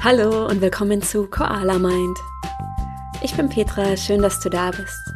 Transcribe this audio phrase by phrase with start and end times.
[0.00, 2.16] Hallo und willkommen zu Koala Mind.
[3.20, 5.12] Ich bin Petra, schön, dass du da bist.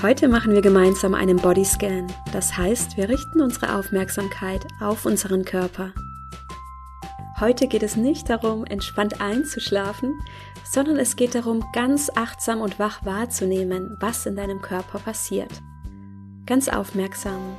[0.00, 2.06] Heute machen wir gemeinsam einen Bodyscan.
[2.32, 5.92] Das heißt, wir richten unsere Aufmerksamkeit auf unseren Körper.
[7.38, 10.18] Heute geht es nicht darum, entspannt einzuschlafen,
[10.64, 15.52] sondern es geht darum, ganz achtsam und wach wahrzunehmen, was in deinem Körper passiert.
[16.46, 17.58] Ganz aufmerksam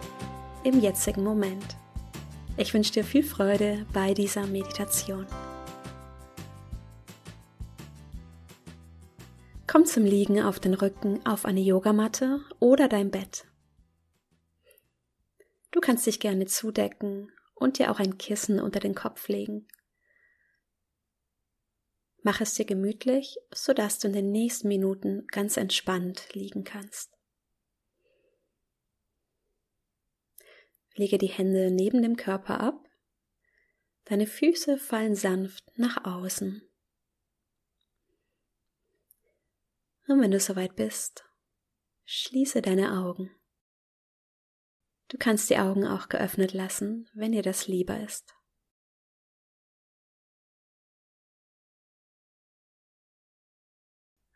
[0.63, 1.77] im jetzigen Moment.
[2.57, 5.27] Ich wünsche dir viel Freude bei dieser Meditation.
[9.71, 13.45] Komm zum Liegen auf den Rücken auf eine Yogamatte oder dein Bett.
[15.69, 19.67] Du kannst dich gerne zudecken und dir auch ein Kissen unter den Kopf legen.
[22.23, 27.15] Mach es dir gemütlich, sodass du in den nächsten Minuten ganz entspannt liegen kannst.
[30.95, 32.89] Lege die Hände neben dem Körper ab.
[34.05, 36.68] Deine Füße fallen sanft nach außen.
[40.09, 41.23] Und wenn du soweit bist,
[42.05, 43.29] schließe deine Augen.
[45.07, 48.35] Du kannst die Augen auch geöffnet lassen, wenn dir das lieber ist.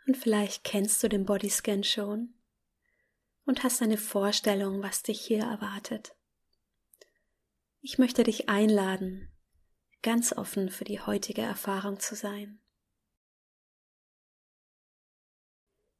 [0.05, 2.35] Und vielleicht kennst du den Bodyscan schon
[3.45, 6.15] und hast eine Vorstellung, was dich hier erwartet.
[7.81, 9.33] Ich möchte dich einladen,
[10.03, 12.62] ganz offen für die heutige Erfahrung zu sein.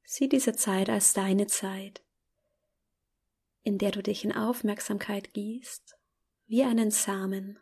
[0.06, 2.04] Sieh diese Zeit als deine Zeit,
[3.64, 5.98] in der du dich in Aufmerksamkeit gießt,
[6.46, 7.60] wie einen Samen,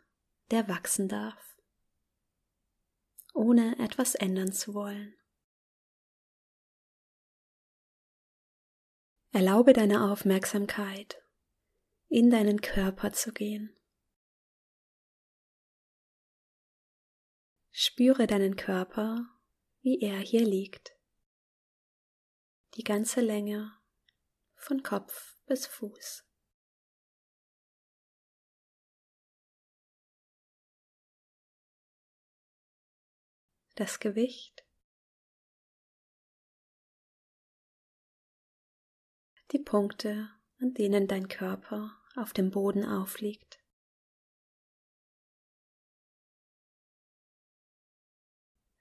[0.50, 1.56] der wachsen darf,
[3.32, 5.14] ohne etwas ändern zu wollen.
[9.30, 11.22] Erlaube deiner Aufmerksamkeit,
[12.08, 13.74] in deinen Körper zu gehen.
[17.70, 19.26] Spüre deinen Körper,
[19.80, 20.92] wie er hier liegt
[22.74, 23.76] die ganze Länge
[24.54, 26.24] von Kopf bis Fuß.
[33.74, 34.66] Das Gewicht,
[39.52, 43.60] die Punkte, an denen dein Körper auf dem Boden aufliegt.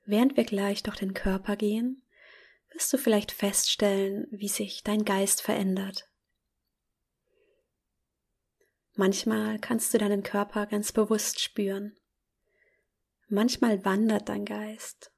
[0.03, 2.00] Während wir gleich durch den Körper gehen,
[2.73, 6.07] wirst du vielleicht feststellen, wie sich dein Geist verändert.
[8.95, 11.95] Manchmal kannst du deinen Körper ganz bewusst spüren.
[13.27, 15.11] Manchmal wandert dein Geist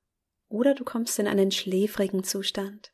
[0.48, 2.94] oder du kommst in einen schläfrigen Zustand.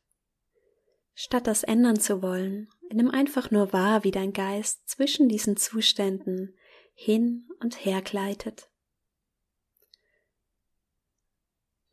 [1.14, 6.56] Statt das ändern zu wollen, nimm einfach nur wahr, wie dein Geist zwischen diesen Zuständen
[6.94, 8.69] hin und her gleitet.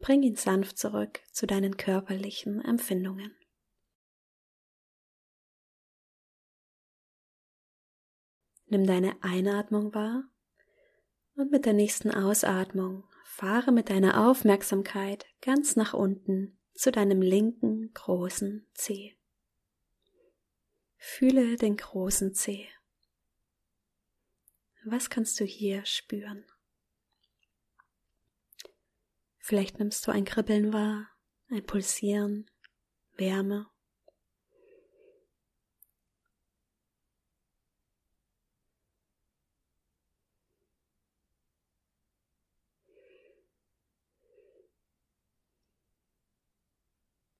[0.08, 3.36] Bring ihn sanft zurück zu deinen körperlichen Empfindungen.
[8.68, 10.24] Nimm deine Einatmung wahr
[11.36, 17.92] und mit der nächsten Ausatmung fahre mit deiner Aufmerksamkeit ganz nach unten zu deinem linken
[17.94, 19.18] großen Zeh.
[20.96, 22.70] Fühle den großen Zeh.
[24.86, 26.46] Was kannst du hier spüren?
[29.48, 31.08] Vielleicht nimmst du ein Kribbeln wahr,
[31.50, 32.52] ein Pulsieren,
[33.14, 33.66] Wärme.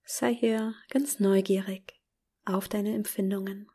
[0.02, 1.92] Sei hier ganz neugierig
[2.46, 3.70] auf deine Empfindungen.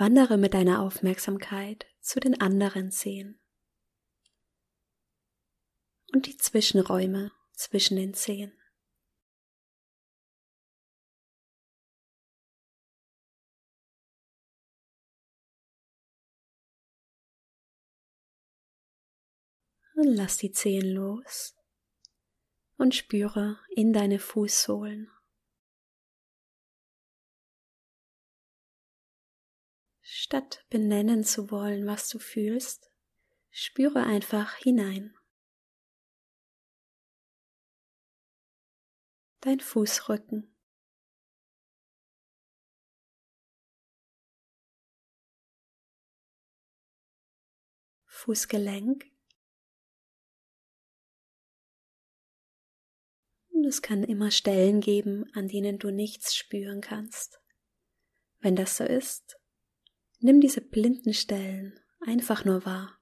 [0.00, 3.38] Wandere mit deiner Aufmerksamkeit zu den anderen Zehen
[6.14, 8.58] und die Zwischenräume zwischen den Zehen.
[19.92, 21.54] Lass die Zehen los
[22.78, 25.10] und spüre in deine Fußsohlen.
[30.22, 32.92] Statt benennen zu wollen, was du fühlst,
[33.50, 35.16] spüre einfach hinein.
[39.40, 40.54] Dein Fußrücken.
[48.04, 49.06] Fußgelenk.
[53.48, 57.40] Und es kann immer Stellen geben, an denen du nichts spüren kannst.
[58.40, 59.39] Wenn das so ist,
[60.20, 62.98] nimm diese blinden Stellen einfach nur wahr.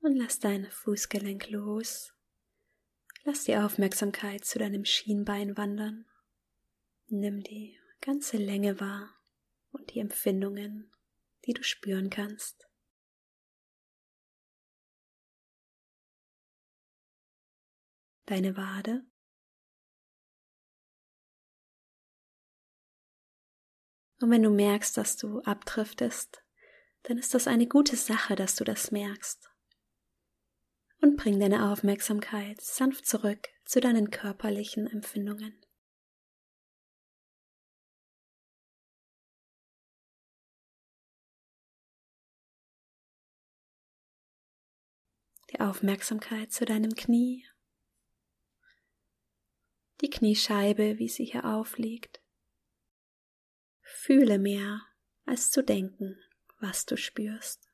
[0.00, 2.12] Und lass dein Fußgelenk los.
[3.24, 6.06] Lass die Aufmerksamkeit zu deinem Schienbein wandern.
[7.06, 9.14] Nimm die ganze Länge wahr
[9.70, 10.92] und die Empfindungen,
[11.46, 12.68] die du spüren kannst.
[18.26, 19.04] Deine Wade.
[24.22, 26.44] Und wenn du merkst, dass du abdriftest,
[27.02, 29.50] dann ist das eine gute Sache, dass du das merkst.
[31.00, 35.60] Und bring deine Aufmerksamkeit sanft zurück zu deinen körperlichen Empfindungen.
[45.50, 47.44] Die Aufmerksamkeit zu deinem Knie.
[50.00, 52.21] Die Kniescheibe, wie sie hier aufliegt.
[54.04, 54.84] Fühle mehr,
[55.26, 56.20] als zu denken,
[56.58, 57.70] was du spürst.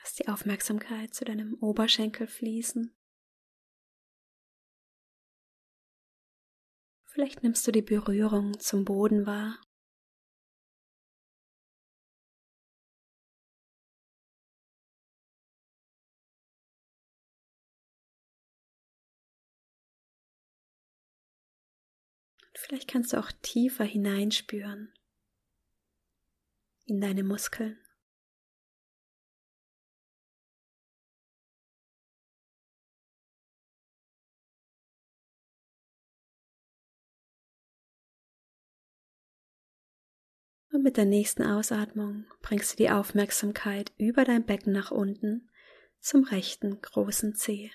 [0.00, 2.92] Lass die Aufmerksamkeit zu deinem Oberschenkel fließen.
[7.04, 9.60] Vielleicht nimmst du die Berührung zum Boden wahr.
[22.60, 24.92] Vielleicht kannst du auch tiefer hineinspüren
[26.86, 27.78] in deine Muskeln.
[40.72, 45.48] Und mit der nächsten Ausatmung bringst du die Aufmerksamkeit über dein Becken nach unten
[46.00, 47.70] zum rechten großen Zeh.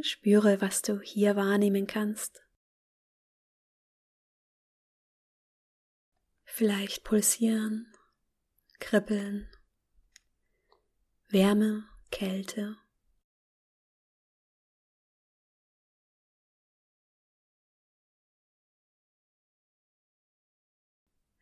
[0.00, 2.42] Spüre, was du hier wahrnehmen kannst.
[6.44, 7.92] Vielleicht pulsieren,
[8.78, 9.50] kribbeln,
[11.28, 12.76] Wärme, Kälte.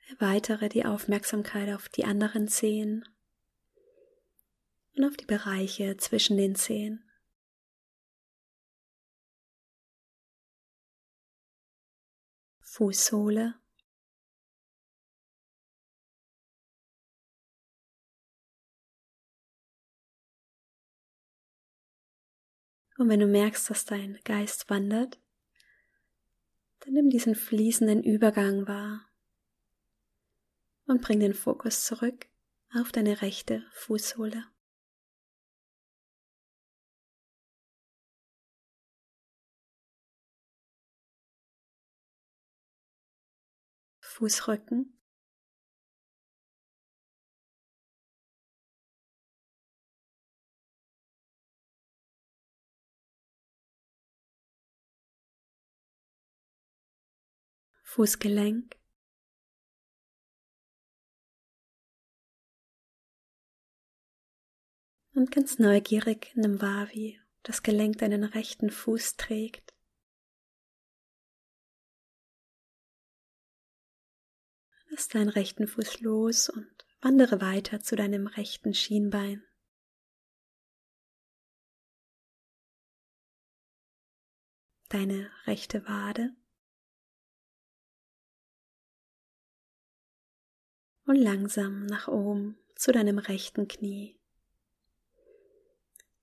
[0.08, 3.06] Erweitere die Aufmerksamkeit auf die anderen Zehen
[4.96, 7.05] und auf die Bereiche zwischen den Zehen.
[12.76, 13.54] Fußsohle.
[22.98, 25.18] Und wenn du merkst, dass dein Geist wandert,
[26.80, 29.08] dann nimm diesen fließenden Übergang wahr
[30.84, 32.26] und bring den Fokus zurück
[32.74, 34.44] auf deine rechte Fußsohle.
[44.16, 44.98] Fußrücken.
[57.82, 58.74] Fußgelenk.
[65.14, 69.75] Und ganz neugierig nimm wahr, wie das Gelenk deinen rechten Fuß trägt.
[74.96, 79.44] Lass deinen rechten Fuß los und wandere weiter zu deinem rechten Schienbein.
[84.88, 86.34] Deine rechte Wade.
[91.04, 94.18] Und langsam nach oben zu deinem rechten Knie.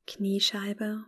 [0.07, 1.05] Kniescheibe.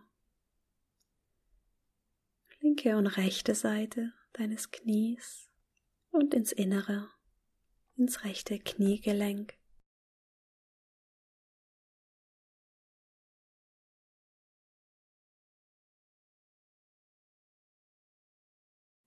[2.60, 5.50] Linke und rechte Seite deines Knies
[6.12, 7.10] und ins Innere
[7.96, 9.54] ins rechte Kniegelenk.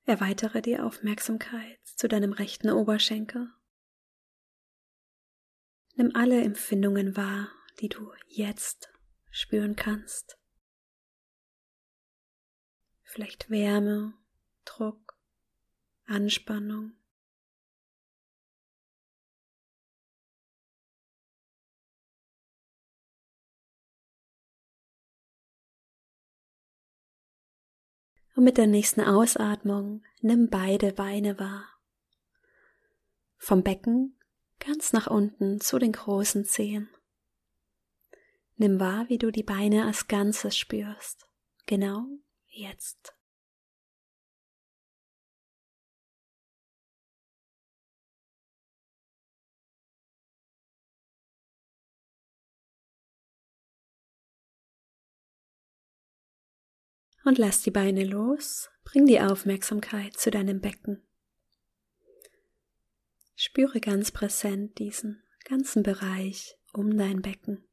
[0.05, 3.53] Erweitere die Aufmerksamkeit zu deinem rechten Oberschenkel.
[5.93, 8.91] Nimm alle Empfindungen wahr, die du jetzt
[9.29, 10.39] spüren kannst.
[13.03, 14.13] Vielleicht Wärme,
[14.65, 15.15] Druck,
[16.05, 16.98] Anspannung,
[28.39, 31.65] Und mit der nächsten Ausatmung nimm beide Beine wahr.
[33.35, 34.17] Vom Becken
[34.61, 36.89] ganz nach unten zu den großen Zehen.
[38.55, 41.27] Nimm wahr, wie du die Beine als Ganzes spürst.
[41.65, 42.05] Genau
[42.47, 43.13] jetzt.
[57.25, 61.05] Und lass die Beine los, bring die Aufmerksamkeit zu deinem Becken.
[63.35, 67.67] Spüre ganz präsent diesen ganzen Bereich um dein Becken.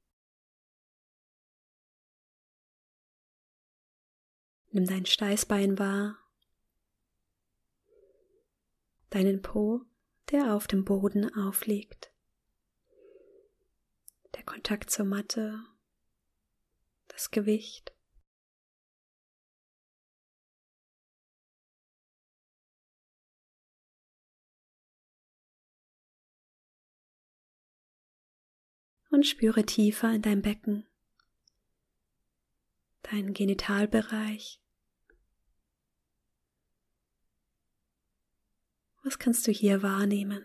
[4.71, 6.19] Nimm dein Steißbein wahr,
[9.11, 9.83] deinen Po,
[10.31, 12.13] der auf dem Boden aufliegt,
[14.35, 15.65] der Kontakt zur Matte,
[17.09, 17.96] das Gewicht.
[29.17, 30.87] Und spüre tiefer in dein Becken,
[33.01, 34.61] deinen Genitalbereich.
[39.03, 40.45] Was kannst du hier wahrnehmen?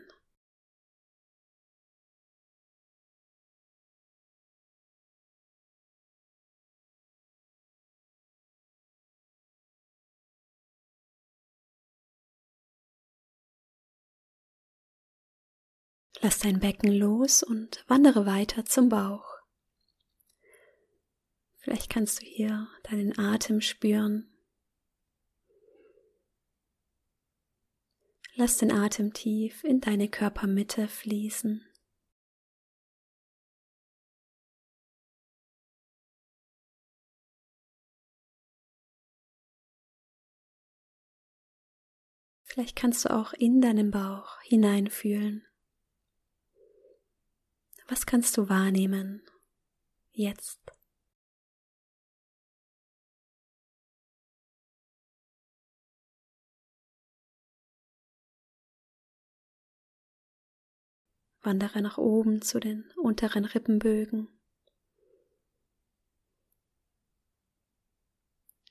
[16.19, 19.25] Lass dein Becken los und wandere weiter zum Bauch.
[21.57, 24.27] Vielleicht kannst du hier deinen Atem spüren.
[28.35, 31.65] Lass den Atem tief in deine Körpermitte fließen.
[42.43, 45.45] Vielleicht kannst du auch in deinen Bauch hineinfühlen.
[47.91, 49.21] Was kannst du wahrnehmen
[50.13, 50.61] jetzt?
[61.41, 64.29] Wandere nach oben zu den unteren Rippenbögen.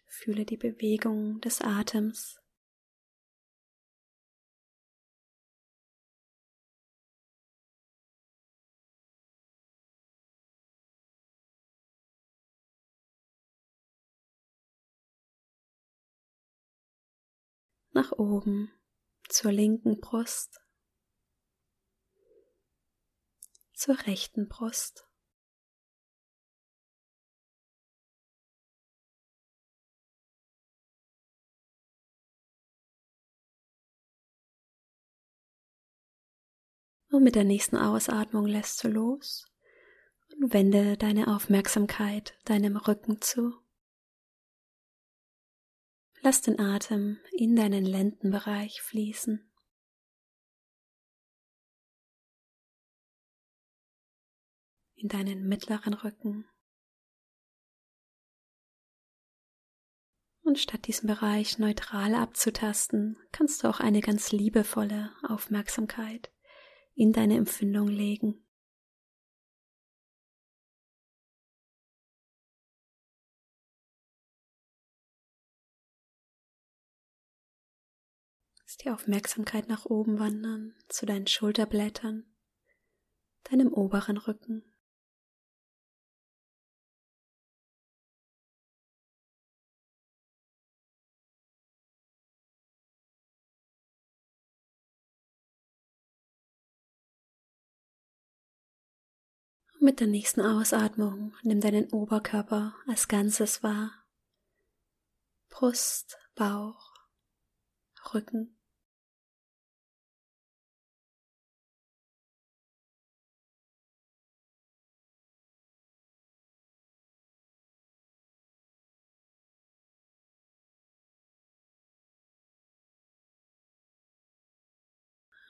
[0.07, 2.40] Fühle die Bewegung des Atems.
[17.93, 18.73] Nach oben
[19.29, 20.61] zur linken Brust,
[23.75, 25.07] zur rechten Brust.
[37.13, 39.51] Und mit der nächsten Ausatmung lässt du los
[40.41, 43.61] und wende deine Aufmerksamkeit deinem Rücken zu.
[46.23, 49.51] Lass den Atem in deinen Lendenbereich fließen.
[54.97, 56.47] In deinen mittleren Rücken.
[60.43, 66.31] Und statt diesen Bereich neutral abzutasten, kannst du auch eine ganz liebevolle Aufmerksamkeit
[66.95, 68.45] in deine Empfindung legen.
[78.71, 82.25] Lass die Aufmerksamkeit nach oben wandern zu deinen Schulterblättern,
[83.51, 84.63] deinem oberen Rücken.
[99.81, 103.91] mit der nächsten Ausatmung nimm deinen Oberkörper als Ganzes wahr.
[105.49, 106.95] Brust, Bauch,
[108.15, 108.60] Rücken.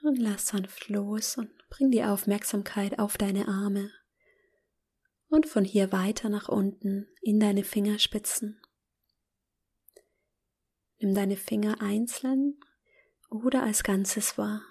[0.01, 3.91] Und lass sanft los und bring die Aufmerksamkeit auf deine Arme
[5.29, 8.61] und von hier weiter nach unten in deine Fingerspitzen.
[10.99, 12.59] Nimm deine Finger einzeln
[13.29, 14.61] oder als Ganzes wahr.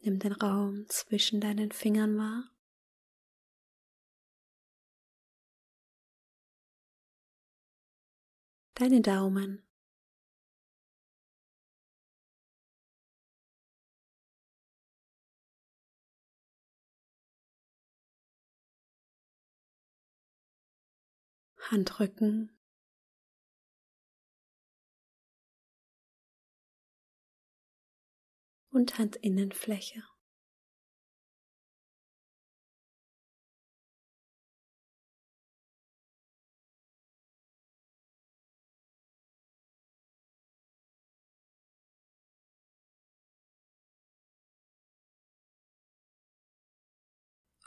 [0.00, 2.51] Nimm den Raum zwischen deinen Fingern wahr.
[8.74, 9.62] Deine Daumen,
[21.70, 22.50] Handrücken,
[28.72, 30.02] und Handinnenfläche.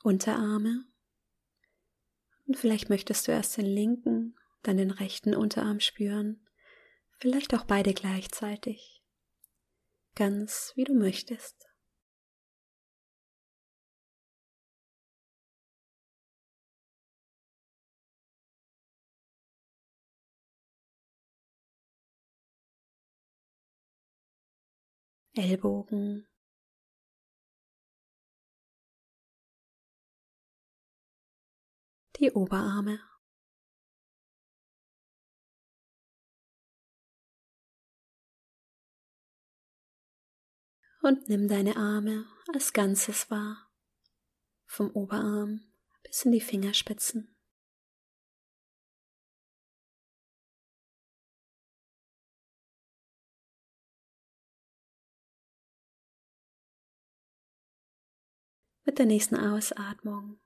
[0.05, 0.85] Unterarme.
[2.45, 6.47] Und vielleicht möchtest du erst den linken, dann den rechten Unterarm spüren.
[7.17, 9.01] Vielleicht auch beide gleichzeitig.
[10.13, 11.67] Ganz wie du möchtest.
[25.33, 26.27] Ellbogen,
[32.19, 33.00] die Oberarme.
[41.01, 43.69] Und nimm deine Arme als Ganzes wahr,
[44.65, 45.62] vom Oberarm
[46.03, 47.36] bis in die Fingerspitzen.
[58.84, 60.39] Mit der nächsten Ausatmung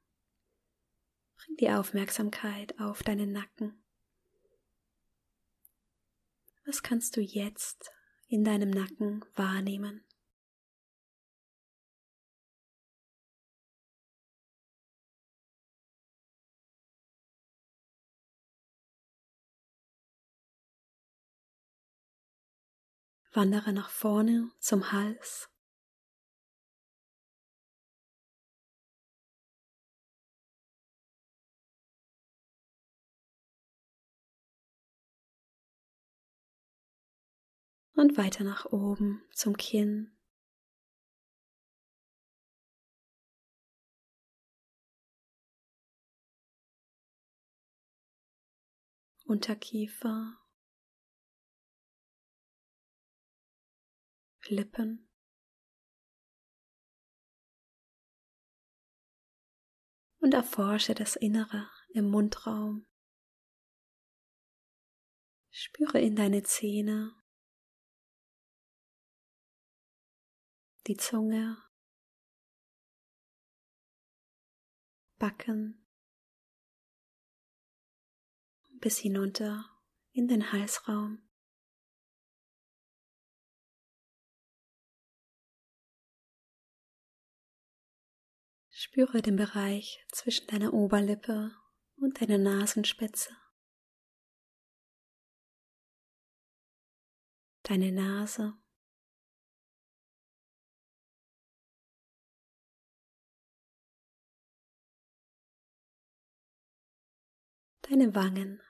[1.45, 3.81] Bring die Aufmerksamkeit auf deinen Nacken.
[6.65, 7.91] Was kannst du jetzt
[8.27, 10.03] in deinem Nacken wahrnehmen?
[23.31, 25.49] Wandere nach vorne zum Hals
[37.99, 40.15] und weiter nach oben zum Kinn.
[49.25, 50.37] Unterkiefer,
[54.47, 55.07] Lippen.
[60.21, 62.87] Und erforsche das Innere im Mundraum.
[65.51, 67.18] Spüre in deine Zähne
[70.89, 71.55] die Zunge,
[75.19, 75.85] Backen
[78.79, 79.69] bis hinunter
[80.13, 81.29] in den Halsraum.
[88.71, 91.55] Spüre den Bereich zwischen deiner Oberlippe
[91.97, 93.29] und deiner Nasenspitze.
[97.61, 98.58] Deine Nase
[107.89, 108.61] deine Wangen.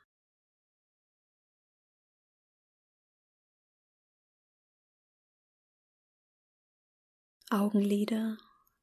[7.51, 8.38] Augenlider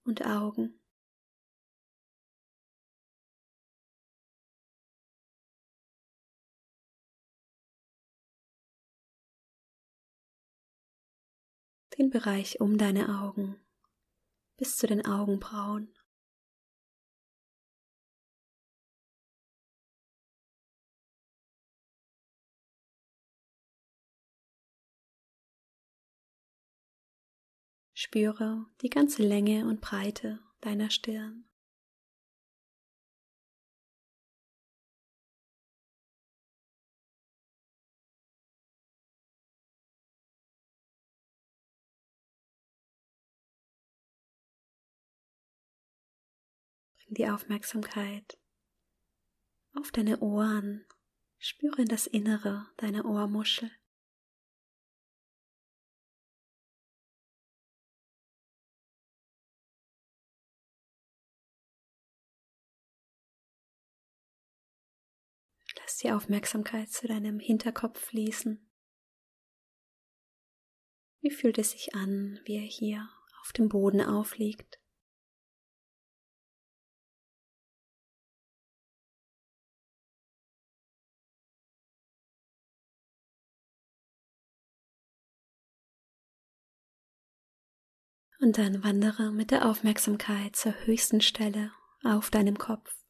[0.05, 0.79] und Augen.
[11.97, 13.59] Den Bereich um deine Augen
[14.59, 15.96] bis zu den Augenbrauen.
[28.07, 31.45] Spüre die ganze Länge und Breite deiner Stirn.
[46.95, 48.39] Bring die Aufmerksamkeit
[49.75, 50.87] auf deine Ohren.
[51.39, 53.73] Spüre in das Innere deiner Ohrmuschel.
[65.87, 68.59] Lass die Aufmerksamkeit zu deinem Hinterkopf fließen.
[71.21, 73.09] Wie fühlt es sich an, wie er hier
[73.41, 74.81] auf dem Boden aufliegt?
[88.41, 91.71] Und dann wandere mit der Aufmerksamkeit zur höchsten Stelle
[92.03, 93.06] auf deinem Kopf.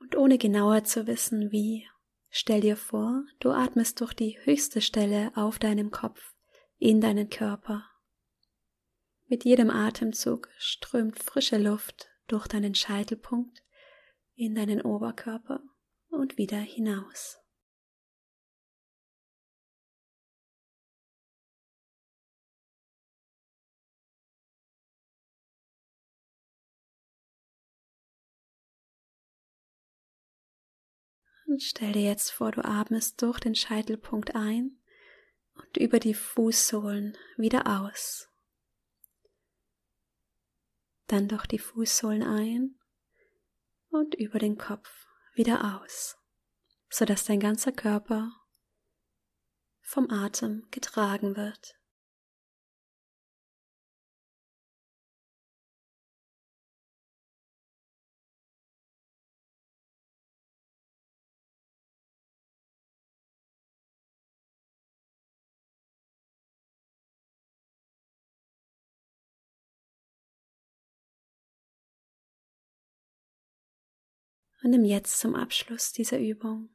[0.00, 1.86] Und ohne genauer zu wissen, wie,
[2.30, 6.34] stell dir vor, du atmest durch die höchste Stelle auf deinem Kopf
[6.78, 7.84] in deinen Körper.
[9.26, 13.62] Mit jedem Atemzug strömt frische Luft durch deinen Scheitelpunkt
[14.34, 15.62] in deinen Oberkörper
[16.08, 17.39] und wieder hinaus.
[31.50, 34.78] Und stell dir jetzt vor, du atmest durch den Scheitelpunkt ein
[35.54, 38.28] und über die Fußsohlen wieder aus.
[41.08, 42.78] Dann durch die Fußsohlen ein
[43.88, 46.16] und über den Kopf wieder aus,
[46.88, 48.30] sodass dein ganzer Körper
[49.80, 51.79] vom Atem getragen wird.
[74.62, 76.70] Und nimm jetzt zum Abschluss dieser Übung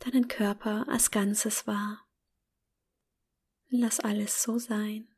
[0.00, 2.04] deinen Körper als Ganzes wahr.
[3.68, 5.08] Lass alles so sein,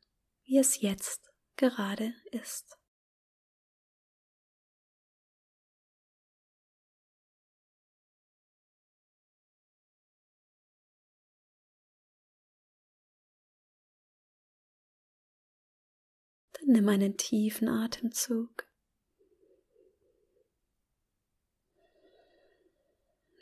[0.43, 2.77] wie es jetzt gerade ist.
[16.53, 18.70] Dann nimm einen tiefen Atemzug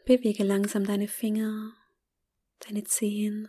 [0.10, 1.72] Bewege langsam deine Finger,
[2.62, 3.48] deine Zehen.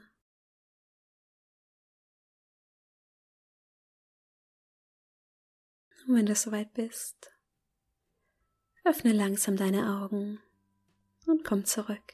[6.06, 7.32] Und wenn du soweit bist,
[8.84, 10.38] öffne langsam deine Augen
[11.24, 12.12] und komm zurück.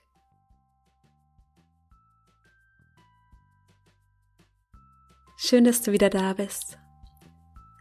[5.39, 6.79] Schön, dass du wieder da bist.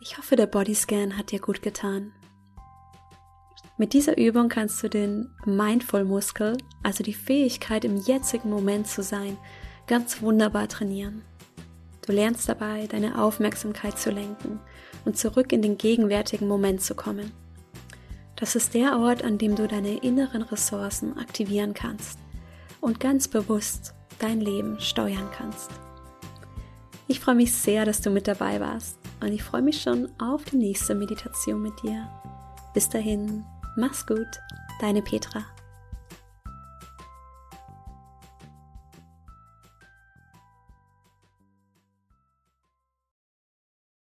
[0.02, 2.12] Ich hoffe, der Bodyscan hat dir gut getan.
[3.78, 9.38] Mit dieser Übung kannst du den Mindful-Muskel, also die Fähigkeit im jetzigen Moment zu sein,
[9.86, 11.24] ganz wunderbar trainieren.
[12.06, 14.62] Du lernst dabei, deine Aufmerksamkeit zu lenken
[15.04, 17.32] und zurück in den gegenwärtigen Moment zu kommen.
[18.38, 22.20] Das ist der Ort, an dem du deine inneren Ressourcen aktivieren kannst
[22.80, 25.70] und ganz bewusst dein Leben steuern kannst.
[27.08, 30.46] Ich freue mich sehr, dass du mit dabei warst und ich freue mich schon auf
[30.46, 32.08] die nächste Meditation mit dir.
[32.74, 34.40] Bis dahin, Mach's gut,
[34.80, 35.44] deine Petra.